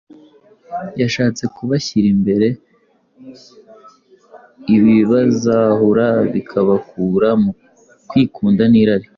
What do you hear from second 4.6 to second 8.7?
ibibazahura bikabakura mu kwikunda